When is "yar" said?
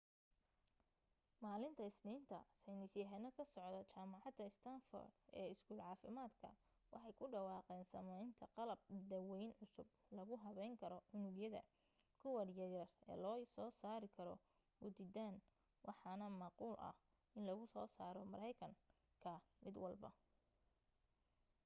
12.57-12.71, 12.77-12.89